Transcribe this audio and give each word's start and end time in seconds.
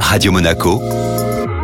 Radio 0.00 0.32
Monaco, 0.32 0.80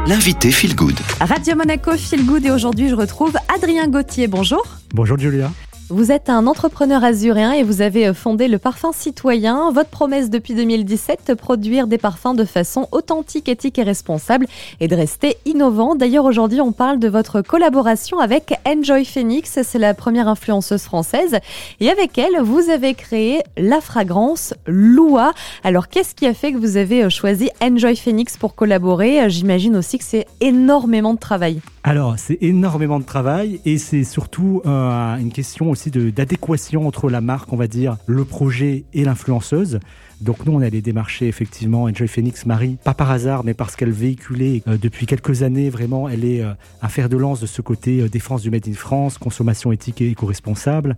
l'invité 0.06 0.50
Feel 0.50 0.74
Good. 0.74 0.98
Radio 1.20 1.56
Monaco 1.56 1.96
Feel 1.96 2.26
Good 2.26 2.44
et 2.44 2.50
aujourd'hui 2.50 2.88
je 2.88 2.94
retrouve 2.94 3.36
Adrien 3.54 3.88
Gauthier. 3.88 4.26
Bonjour. 4.26 4.64
Bonjour 4.92 5.18
Julia. 5.18 5.50
Vous 5.94 6.10
êtes 6.10 6.30
un 6.30 6.46
entrepreneur 6.46 7.04
azuréen 7.04 7.52
et 7.52 7.62
vous 7.62 7.82
avez 7.82 8.14
fondé 8.14 8.48
le 8.48 8.56
Parfum 8.56 8.92
Citoyen. 8.92 9.70
Votre 9.72 9.90
promesse 9.90 10.30
depuis 10.30 10.54
2017, 10.54 11.34
produire 11.34 11.86
des 11.86 11.98
parfums 11.98 12.34
de 12.34 12.46
façon 12.46 12.88
authentique, 12.92 13.46
éthique 13.46 13.78
et 13.78 13.82
responsable 13.82 14.46
et 14.80 14.88
de 14.88 14.96
rester 14.96 15.36
innovant. 15.44 15.94
D'ailleurs, 15.94 16.24
aujourd'hui, 16.24 16.62
on 16.62 16.72
parle 16.72 16.98
de 16.98 17.08
votre 17.10 17.42
collaboration 17.42 18.20
avec 18.20 18.54
Enjoy 18.66 19.04
Phoenix. 19.04 19.58
C'est 19.62 19.78
la 19.78 19.92
première 19.92 20.28
influenceuse 20.28 20.80
française. 20.80 21.36
Et 21.78 21.90
avec 21.90 22.16
elle, 22.16 22.40
vous 22.40 22.70
avez 22.70 22.94
créé 22.94 23.42
la 23.58 23.82
fragrance 23.82 24.54
Lua. 24.66 25.34
Alors, 25.62 25.88
qu'est-ce 25.88 26.14
qui 26.14 26.26
a 26.26 26.32
fait 26.32 26.52
que 26.52 26.56
vous 26.56 26.78
avez 26.78 27.10
choisi 27.10 27.50
Enjoy 27.60 27.96
Phoenix 27.96 28.38
pour 28.38 28.54
collaborer? 28.54 29.28
J'imagine 29.28 29.76
aussi 29.76 29.98
que 29.98 30.04
c'est 30.04 30.26
énormément 30.40 31.12
de 31.12 31.18
travail. 31.18 31.60
Alors, 31.84 32.16
c'est 32.16 32.38
énormément 32.40 33.00
de 33.00 33.04
travail 33.04 33.60
et 33.64 33.76
c'est 33.76 34.04
surtout 34.04 34.62
euh, 34.66 35.16
une 35.16 35.32
question 35.32 35.68
aussi 35.68 35.90
d'adéquation 35.90 36.86
entre 36.86 37.10
la 37.10 37.20
marque, 37.20 37.52
on 37.52 37.56
va 37.56 37.66
dire, 37.66 37.96
le 38.06 38.24
projet 38.24 38.84
et 38.92 39.04
l'influenceuse. 39.04 39.80
Donc 40.20 40.46
nous, 40.46 40.52
on 40.52 40.60
allait 40.60 40.80
démarcher 40.80 41.26
effectivement 41.26 41.84
Enjoy 41.84 42.06
Phoenix 42.06 42.46
Marie, 42.46 42.78
pas 42.84 42.94
par 42.94 43.10
hasard, 43.10 43.42
mais 43.42 43.52
parce 43.52 43.74
qu'elle 43.74 43.90
véhiculait 43.90 44.62
euh, 44.68 44.76
depuis 44.80 45.06
quelques 45.06 45.42
années, 45.42 45.70
vraiment, 45.70 46.08
elle 46.08 46.24
est 46.24 46.40
euh, 46.40 46.52
un 46.82 46.88
fer 46.88 47.08
de 47.08 47.16
lance 47.16 47.40
de 47.40 47.46
ce 47.46 47.62
côté 47.62 48.08
défense 48.08 48.42
du 48.42 48.50
Made 48.52 48.68
in 48.68 48.74
France, 48.74 49.18
consommation 49.18 49.72
éthique 49.72 50.00
et 50.02 50.08
éco-responsable. 50.08 50.96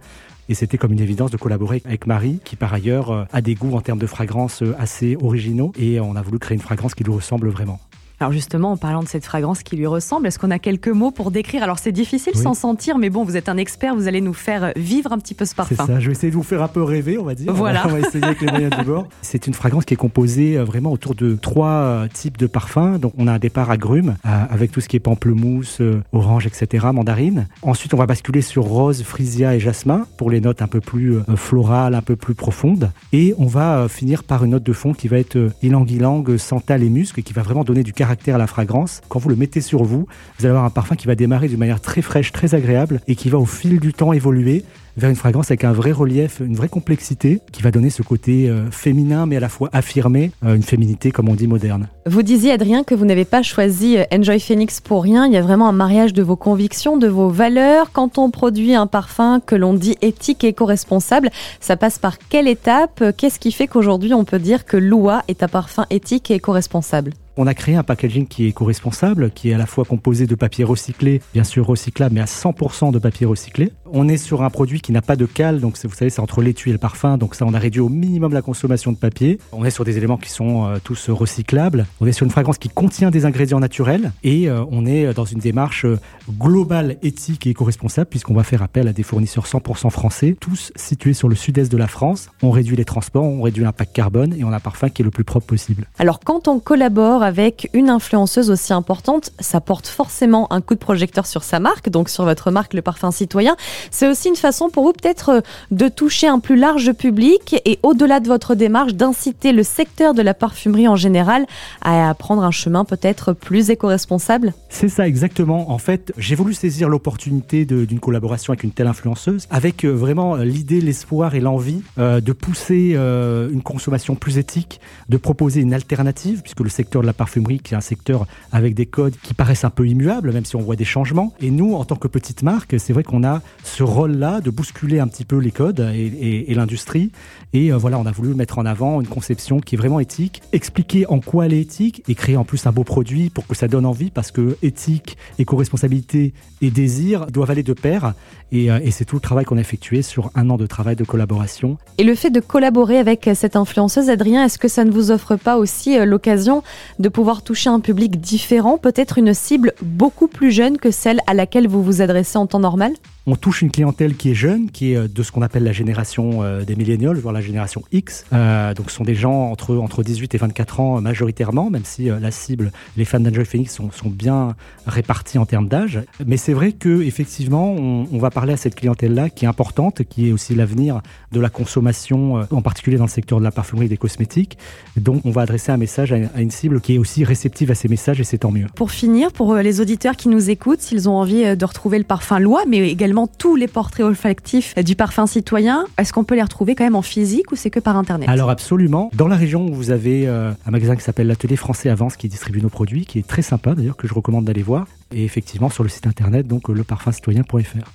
Et 0.50 0.54
c'était 0.54 0.76
comme 0.76 0.92
une 0.92 1.00
évidence 1.00 1.30
de 1.30 1.38
collaborer 1.38 1.80
avec 1.86 2.06
Marie, 2.06 2.40
qui 2.44 2.56
par 2.56 2.74
ailleurs 2.74 3.26
a 3.32 3.40
des 3.40 3.54
goûts 3.54 3.74
en 3.74 3.80
termes 3.80 3.98
de 3.98 4.06
fragrance 4.06 4.62
assez 4.78 5.16
originaux. 5.16 5.72
Et 5.78 5.98
on 6.00 6.14
a 6.16 6.20
voulu 6.20 6.38
créer 6.38 6.56
une 6.56 6.62
fragrance 6.62 6.94
qui 6.94 7.04
lui 7.04 7.12
ressemble 7.14 7.48
vraiment. 7.48 7.80
Alors 8.20 8.32
justement, 8.32 8.72
en 8.72 8.76
parlant 8.76 9.02
de 9.02 9.08
cette 9.08 9.24
fragrance 9.24 9.64
qui 9.64 9.76
lui 9.76 9.86
ressemble, 9.86 10.28
est-ce 10.28 10.38
qu'on 10.38 10.52
a 10.52 10.60
quelques 10.60 10.88
mots 10.88 11.10
pour 11.10 11.32
décrire? 11.32 11.64
Alors 11.64 11.80
c'est 11.80 11.92
difficile 11.92 12.36
sans 12.36 12.54
sentir, 12.54 12.96
mais 12.96 13.10
bon, 13.10 13.24
vous 13.24 13.36
êtes 13.36 13.48
un 13.48 13.56
expert, 13.56 13.96
vous 13.96 14.06
allez 14.06 14.20
nous 14.20 14.34
faire 14.34 14.72
vivre 14.76 15.12
un 15.12 15.18
petit 15.18 15.34
peu 15.34 15.44
ce 15.44 15.54
parfum. 15.54 15.74
C'est 15.76 15.86
ça, 15.86 15.98
je 15.98 16.06
vais 16.06 16.12
essayer 16.12 16.30
de 16.30 16.36
vous 16.36 16.44
faire 16.44 16.62
un 16.62 16.68
peu 16.68 16.82
rêver, 16.82 17.18
on 17.18 17.24
va 17.24 17.34
dire. 17.34 17.52
Voilà. 17.52 17.82
On 17.86 17.90
va, 17.90 18.00
essayer 18.00 18.24
avec 18.24 18.40
les 18.40 18.50
moyens 18.50 18.76
du 18.78 18.84
bord. 18.84 19.08
C'est 19.20 19.46
une 19.46 19.54
fragrance 19.54 19.84
qui 19.84 19.94
est 19.94 19.98
composée 19.98 20.56
euh, 20.56 20.64
vraiment 20.64 20.92
autour 20.92 21.14
de 21.14 21.34
trois 21.34 21.68
euh, 21.68 22.08
types 22.12 22.38
de 22.38 22.46
parfums. 22.46 22.98
Donc 23.00 23.14
on 23.18 23.26
a 23.26 23.32
un 23.32 23.38
départ 23.38 23.70
agrumes, 23.70 24.16
euh, 24.24 24.44
avec 24.48 24.70
tout 24.70 24.80
ce 24.80 24.88
qui 24.88 24.96
est 24.96 25.00
pamplemousse, 25.00 25.82
orange, 26.12 26.46
etc., 26.46 26.86
mandarine. 26.92 27.48
Ensuite, 27.62 27.94
on 27.94 27.96
va 27.96 28.06
basculer 28.06 28.42
sur 28.42 28.64
rose, 28.64 29.02
frisia 29.02 29.56
et 29.56 29.60
jasmin 29.60 30.06
pour 30.16 30.30
les 30.30 30.40
notes 30.40 30.62
un 30.62 30.68
peu 30.68 30.80
plus 30.80 31.18
florales, 31.36 31.94
un 31.94 32.02
peu 32.02 32.16
plus 32.16 32.34
profondes. 32.34 32.90
Et 33.12 33.34
on 33.38 33.46
va 33.46 33.88
finir 33.88 34.22
par 34.22 34.44
une 34.44 34.52
note 34.52 34.62
de 34.62 34.72
fond 34.72 34.94
qui 34.94 35.08
va 35.08 35.18
être 35.18 35.50
ylang-ylang, 35.62 36.38
santal 36.38 36.82
et 36.82 36.88
musc, 36.88 37.20
qui 37.22 37.32
va 37.32 37.42
vraiment 37.42 37.64
donner 37.64 37.82
du 37.82 37.92
caractère 37.92 38.03
à 38.04 38.38
la 38.38 38.46
fragrance. 38.46 39.00
Quand 39.08 39.18
vous 39.18 39.28
le 39.28 39.36
mettez 39.36 39.60
sur 39.60 39.84
vous, 39.84 40.06
vous 40.38 40.44
allez 40.44 40.48
avoir 40.48 40.64
un 40.64 40.70
parfum 40.70 40.94
qui 40.94 41.06
va 41.06 41.14
démarrer 41.14 41.48
d'une 41.48 41.58
manière 41.58 41.80
très 41.80 42.02
fraîche, 42.02 42.32
très 42.32 42.54
agréable 42.54 43.00
et 43.08 43.16
qui 43.16 43.28
va 43.28 43.38
au 43.38 43.46
fil 43.46 43.80
du 43.80 43.92
temps 43.92 44.12
évoluer 44.12 44.64
vers 44.96 45.10
une 45.10 45.16
fragrance 45.16 45.50
avec 45.50 45.64
un 45.64 45.72
vrai 45.72 45.92
relief, 45.92 46.40
une 46.40 46.54
vraie 46.54 46.68
complexité 46.68 47.40
qui 47.52 47.62
va 47.62 47.70
donner 47.70 47.90
ce 47.90 48.02
côté 48.02 48.48
euh, 48.48 48.70
féminin 48.70 49.26
mais 49.26 49.36
à 49.36 49.40
la 49.40 49.48
fois 49.48 49.68
affirmé, 49.72 50.30
euh, 50.44 50.54
une 50.54 50.62
féminité 50.62 51.10
comme 51.10 51.28
on 51.28 51.34
dit 51.34 51.48
moderne. 51.48 51.88
Vous 52.06 52.22
disiez 52.22 52.52
Adrien 52.52 52.84
que 52.84 52.94
vous 52.94 53.04
n'avez 53.04 53.24
pas 53.24 53.42
choisi 53.42 53.98
euh, 53.98 54.04
Enjoy 54.12 54.38
Phoenix 54.38 54.80
pour 54.80 55.02
rien, 55.02 55.26
il 55.26 55.32
y 55.32 55.36
a 55.36 55.42
vraiment 55.42 55.68
un 55.68 55.72
mariage 55.72 56.12
de 56.12 56.22
vos 56.22 56.36
convictions, 56.36 56.96
de 56.96 57.08
vos 57.08 57.28
valeurs. 57.28 57.90
Quand 57.92 58.18
on 58.18 58.30
produit 58.30 58.74
un 58.74 58.86
parfum 58.86 59.40
que 59.44 59.56
l'on 59.56 59.74
dit 59.74 59.96
éthique 60.00 60.44
et 60.44 60.48
éco-responsable, 60.48 61.30
ça 61.60 61.76
passe 61.76 61.98
par 61.98 62.18
quelle 62.18 62.46
étape? 62.46 63.02
Qu'est-ce 63.16 63.40
qui 63.40 63.50
fait 63.50 63.66
qu'aujourd'hui 63.66 64.14
on 64.14 64.24
peut 64.24 64.38
dire 64.38 64.64
que 64.64 64.76
Lua 64.76 65.24
est 65.28 65.42
un 65.42 65.48
parfum 65.48 65.86
éthique 65.90 66.30
et 66.30 66.34
éco-responsable 66.34 67.12
on 67.36 67.46
a 67.46 67.54
créé 67.54 67.74
un 67.74 67.82
packaging 67.82 68.26
qui 68.26 68.44
est 68.44 68.48
éco-responsable, 68.48 69.30
qui 69.30 69.50
est 69.50 69.54
à 69.54 69.58
la 69.58 69.66
fois 69.66 69.84
composé 69.84 70.26
de 70.26 70.34
papier 70.34 70.64
recyclé, 70.64 71.20
bien 71.32 71.44
sûr 71.44 71.66
recyclable, 71.66 72.14
mais 72.14 72.20
à 72.20 72.26
100% 72.26 72.92
de 72.92 72.98
papier 72.98 73.26
recyclé. 73.26 73.72
On 73.96 74.08
est 74.08 74.16
sur 74.16 74.42
un 74.42 74.50
produit 74.50 74.80
qui 74.80 74.90
n'a 74.90 75.02
pas 75.02 75.14
de 75.14 75.24
cale, 75.24 75.60
donc 75.60 75.78
vous 75.80 75.94
savez, 75.94 76.10
c'est 76.10 76.18
entre 76.18 76.42
l'étui 76.42 76.70
et 76.70 76.72
le 76.72 76.80
parfum, 76.80 77.16
donc 77.16 77.36
ça, 77.36 77.44
on 77.46 77.54
a 77.54 77.60
réduit 77.60 77.80
au 77.80 77.88
minimum 77.88 78.32
la 78.32 78.42
consommation 78.42 78.90
de 78.90 78.96
papier. 78.96 79.38
On 79.52 79.64
est 79.64 79.70
sur 79.70 79.84
des 79.84 79.96
éléments 79.98 80.16
qui 80.16 80.30
sont 80.30 80.66
euh, 80.66 80.78
tous 80.82 81.10
recyclables. 81.10 81.86
On 82.00 82.06
est 82.08 82.12
sur 82.12 82.24
une 82.24 82.32
fragrance 82.32 82.58
qui 82.58 82.68
contient 82.68 83.12
des 83.12 83.24
ingrédients 83.24 83.60
naturels 83.60 84.10
et 84.24 84.50
euh, 84.50 84.64
on 84.72 84.84
est 84.84 85.14
dans 85.14 85.24
une 85.24 85.38
démarche 85.38 85.84
euh, 85.84 86.00
globale, 86.28 86.96
éthique 87.02 87.46
et 87.46 87.50
éco-responsable, 87.50 88.10
puisqu'on 88.10 88.34
va 88.34 88.42
faire 88.42 88.62
appel 88.62 88.88
à 88.88 88.92
des 88.92 89.04
fournisseurs 89.04 89.46
100% 89.46 89.90
français, 89.90 90.36
tous 90.40 90.72
situés 90.74 91.14
sur 91.14 91.28
le 91.28 91.36
sud-est 91.36 91.70
de 91.70 91.76
la 91.76 91.86
France. 91.86 92.30
On 92.42 92.50
réduit 92.50 92.74
les 92.74 92.84
transports, 92.84 93.22
on 93.22 93.42
réduit 93.42 93.62
l'impact 93.62 93.94
carbone 93.94 94.34
et 94.36 94.42
on 94.42 94.50
a 94.50 94.56
un 94.56 94.60
parfum 94.60 94.88
qui 94.88 95.02
est 95.02 95.04
le 95.04 95.12
plus 95.12 95.22
propre 95.22 95.46
possible. 95.46 95.86
Alors, 96.00 96.18
quand 96.18 96.48
on 96.48 96.58
collabore 96.58 97.22
avec 97.22 97.70
une 97.74 97.90
influenceuse 97.90 98.50
aussi 98.50 98.72
importante, 98.72 99.30
ça 99.38 99.60
porte 99.60 99.86
forcément 99.86 100.52
un 100.52 100.62
coup 100.62 100.74
de 100.74 100.80
projecteur 100.80 101.26
sur 101.26 101.44
sa 101.44 101.60
marque, 101.60 101.90
donc 101.90 102.08
sur 102.08 102.24
votre 102.24 102.50
marque, 102.50 102.74
le 102.74 102.82
parfum 102.82 103.12
citoyen. 103.12 103.54
C'est 103.90 104.08
aussi 104.08 104.28
une 104.28 104.36
façon 104.36 104.68
pour 104.68 104.84
vous 104.84 104.92
peut-être 104.92 105.28
euh, 105.28 105.40
de 105.70 105.88
toucher 105.88 106.26
un 106.26 106.38
plus 106.38 106.56
large 106.56 106.92
public 106.92 107.56
et 107.64 107.78
au-delà 107.82 108.20
de 108.20 108.28
votre 108.28 108.54
démarche, 108.54 108.94
d'inciter 108.94 109.52
le 109.52 109.62
secteur 109.62 110.14
de 110.14 110.22
la 110.22 110.34
parfumerie 110.34 110.88
en 110.88 110.96
général 110.96 111.46
à 111.82 112.14
prendre 112.14 112.42
un 112.42 112.50
chemin 112.50 112.84
peut-être 112.84 113.32
plus 113.32 113.70
éco-responsable 113.70 114.52
C'est 114.68 114.88
ça 114.88 115.06
exactement. 115.06 115.70
En 115.70 115.78
fait, 115.78 116.12
j'ai 116.18 116.34
voulu 116.34 116.54
saisir 116.54 116.88
l'opportunité 116.88 117.64
d'une 117.64 118.00
collaboration 118.00 118.52
avec 118.52 118.64
une 118.64 118.72
telle 118.72 118.86
influenceuse, 118.86 119.46
avec 119.50 119.84
euh, 119.84 119.90
vraiment 119.90 120.36
euh, 120.36 120.44
l'idée, 120.44 120.80
l'espoir 120.80 121.34
et 121.34 121.40
l'envie 121.40 121.82
de 121.96 122.32
pousser 122.32 122.94
une 122.94 123.62
consommation 123.62 124.14
plus 124.14 124.38
éthique, 124.38 124.80
de 125.08 125.16
proposer 125.16 125.60
une 125.60 125.74
alternative, 125.74 126.42
puisque 126.42 126.60
le 126.60 126.68
secteur 126.68 127.02
de 127.02 127.06
la 127.06 127.12
parfumerie 127.12 127.60
qui 127.60 127.74
est 127.74 127.76
un 127.76 127.80
secteur 127.80 128.26
avec 128.52 128.74
des 128.74 128.86
codes 128.86 129.14
qui 129.22 129.34
paraissent 129.34 129.64
un 129.64 129.70
peu 129.70 129.86
immuables, 129.86 130.32
même 130.32 130.44
si 130.44 130.56
on 130.56 130.60
voit 130.60 130.76
des 130.76 130.84
changements. 130.84 131.32
Et 131.40 131.50
nous, 131.50 131.74
en 131.74 131.84
tant 131.84 131.96
que 131.96 132.08
petite 132.08 132.42
marque, 132.42 132.74
c'est 132.78 132.92
vrai 132.92 133.02
qu'on 133.02 133.24
a 133.24 133.42
ce 133.74 133.82
rôle-là 133.82 134.40
de 134.40 134.50
bousculer 134.50 135.00
un 135.00 135.08
petit 135.08 135.24
peu 135.24 135.36
les 135.36 135.50
codes 135.50 135.80
et, 135.80 136.54
l'industrie. 136.54 137.10
Et 137.52 137.72
euh, 137.72 137.76
voilà, 137.76 137.98
on 137.98 138.06
a 138.06 138.12
voulu 138.12 138.32
mettre 138.34 138.58
en 138.58 138.66
avant 138.66 139.00
une 139.00 139.08
conception 139.08 139.58
qui 139.58 139.74
est 139.74 139.78
vraiment 139.78 139.98
éthique, 139.98 140.42
expliquer 140.52 141.06
en 141.08 141.18
quoi 141.18 141.46
elle 141.46 141.54
est 141.54 141.60
éthique 141.60 142.04
et 142.06 142.14
créer 142.14 142.36
en 142.36 142.44
plus 142.44 142.66
un 142.66 142.72
beau 142.72 142.84
produit 142.84 143.30
pour 143.30 143.48
que 143.48 143.56
ça 143.56 143.66
donne 143.66 143.84
envie 143.84 144.10
parce 144.10 144.30
que 144.30 144.56
éthique, 144.62 145.16
éco-responsabilité 145.40 146.34
et 146.62 146.70
désir 146.70 147.26
doivent 147.26 147.50
aller 147.50 147.64
de 147.64 147.72
pair. 147.72 148.14
Et, 148.52 148.70
euh, 148.70 148.78
c'est 148.92 149.04
tout 149.04 149.16
le 149.16 149.20
travail 149.20 149.44
qu'on 149.44 149.56
a 149.56 149.60
effectué 149.60 150.02
sur 150.02 150.30
un 150.36 150.50
an 150.50 150.56
de 150.56 150.66
travail 150.66 150.94
de 150.94 151.02
collaboration. 151.02 151.76
Et 151.98 152.04
le 152.04 152.14
fait 152.14 152.30
de 152.30 152.38
collaborer 152.38 152.98
avec 152.98 153.28
cette 153.34 153.56
influenceuse, 153.56 154.08
Adrien, 154.08 154.44
est-ce 154.44 154.58
que 154.58 154.68
ça 154.68 154.84
ne 154.84 154.92
vous 154.92 155.10
offre 155.10 155.34
pas 155.34 155.58
aussi 155.58 155.98
euh, 155.98 156.04
l'occasion 156.04 156.62
de 157.00 157.08
pouvoir 157.08 157.42
toucher 157.42 157.70
un 157.70 157.80
public 157.80 158.20
différent, 158.20 158.78
peut-être 158.78 159.18
une 159.18 159.34
cible 159.34 159.72
beaucoup 159.82 160.28
plus 160.28 160.52
jeune 160.52 160.78
que 160.78 160.92
celle 160.92 161.18
à 161.26 161.34
laquelle 161.34 161.66
vous 161.66 161.82
vous 161.82 162.02
adressez 162.02 162.38
en 162.38 162.46
temps 162.46 162.60
normal? 162.60 162.92
On 163.26 163.36
touche 163.36 163.62
une 163.62 163.70
clientèle 163.70 164.16
qui 164.16 164.30
est 164.30 164.34
jeune, 164.34 164.70
qui 164.70 164.92
est 164.92 164.96
euh, 164.96 165.08
de 165.08 165.22
ce 165.22 165.32
qu'on 165.32 165.42
appelle 165.42 165.64
la 165.64 165.72
génération 165.72 166.42
euh, 166.42 166.64
des 166.64 166.76
millénials, 166.76 167.16
voire 167.16 167.32
la 167.32 167.40
génération 167.40 167.82
X. 167.90 168.26
Euh, 168.32 168.74
donc 168.74 168.90
ce 168.90 168.96
sont 168.96 169.04
des 169.04 169.14
gens 169.14 169.50
entre, 169.50 169.76
entre 169.76 170.02
18 170.02 170.34
et 170.34 170.38
24 170.38 170.80
ans 170.80 171.00
majoritairement, 171.00 171.70
même 171.70 171.84
si 171.84 172.04
la 172.04 172.30
cible, 172.30 172.72
les 172.96 173.04
fans 173.04 173.20
d'Enjoy 173.20 173.44
Phoenix 173.44 173.74
sont, 173.74 173.90
sont 173.90 174.10
bien 174.10 174.54
répartis 174.86 175.38
en 175.38 175.46
termes 175.46 175.68
d'âge. 175.68 176.00
Mais 176.26 176.36
c'est 176.36 176.52
vrai 176.52 176.72
que 176.72 177.02
effectivement, 177.02 177.72
on, 177.72 178.18
va 178.18 178.30
parler 178.30 178.52
à 178.52 178.56
cette 178.56 178.74
clientèle-là 178.74 179.28
qui 179.28 179.44
est 179.44 179.48
importante, 179.48 180.02
qui 180.04 180.28
est 180.28 180.32
aussi 180.32 180.54
l'avenir 180.54 181.02
de 181.32 181.40
la 181.40 181.50
consommation, 181.50 182.46
en 182.50 182.62
particulier 182.62 182.96
dans 182.96 183.04
le 183.04 183.10
secteur 183.10 183.38
de 183.38 183.44
la 183.44 183.50
parfumerie 183.50 183.86
et 183.86 183.88
des 183.88 183.96
cosmétiques. 183.96 184.56
Donc 184.96 185.22
on 185.24 185.30
va 185.30 185.42
adresser 185.42 185.72
un 185.72 185.76
message 185.76 186.12
à, 186.12 186.16
à 186.34 186.40
une 186.40 186.50
cible 186.50 186.80
qui 186.80 186.94
est 186.94 186.98
aussi 186.98 187.24
réceptive 187.24 187.70
à 187.70 187.74
ces 187.74 187.88
messages 187.88 188.20
et 188.20 188.24
c'est 188.24 188.38
tant 188.38 188.50
mieux. 188.50 188.66
Pour 188.74 188.90
finir, 188.90 189.32
pour 189.32 189.54
les 189.56 189.80
auditeurs 189.80 190.16
qui 190.16 190.28
nous 190.28 190.50
écoutent, 190.50 190.80
s'ils 190.80 191.08
ont 191.08 191.16
envie 191.16 191.56
de 191.56 191.64
retrouver 191.64 191.98
le 191.98 192.04
parfum 192.04 192.38
Loi, 192.38 192.62
mais 192.66 192.88
également 192.88 193.13
tous 193.26 193.56
les 193.56 193.68
portraits 193.68 194.04
olfactifs 194.04 194.74
du 194.76 194.96
parfum 194.96 195.26
citoyen. 195.26 195.86
Est-ce 195.98 196.12
qu'on 196.12 196.24
peut 196.24 196.34
les 196.34 196.42
retrouver 196.42 196.74
quand 196.74 196.84
même 196.84 196.96
en 196.96 197.02
physique 197.02 197.52
ou 197.52 197.56
c'est 197.56 197.70
que 197.70 197.80
par 197.80 197.96
Internet? 197.96 198.28
Alors 198.28 198.50
absolument. 198.50 199.10
Dans 199.14 199.28
la 199.28 199.36
région, 199.36 199.66
vous 199.66 199.90
avez 199.90 200.26
euh, 200.26 200.52
un 200.66 200.70
magasin 200.70 200.96
qui 200.96 201.02
s'appelle 201.02 201.26
l'Atelier 201.26 201.56
Français 201.56 201.88
Avance 201.88 202.16
qui 202.16 202.28
distribue 202.28 202.60
nos 202.60 202.68
produits, 202.68 203.06
qui 203.06 203.18
est 203.18 203.26
très 203.26 203.42
sympa 203.42 203.74
d'ailleurs, 203.74 203.96
que 203.96 204.08
je 204.08 204.14
recommande 204.14 204.44
d'aller 204.44 204.62
voir. 204.62 204.86
Et 205.12 205.24
effectivement 205.24 205.70
sur 205.70 205.82
le 205.82 205.88
site 205.88 206.06
internet, 206.06 206.46
donc 206.46 206.68
leparfumcitoyen.fr. 206.68 207.90